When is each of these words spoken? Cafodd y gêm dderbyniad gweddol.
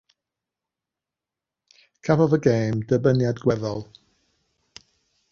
Cafodd 2.07 2.33
y 2.37 2.39
gêm 2.47 2.81
dderbyniad 2.91 3.43
gweddol. 3.43 3.85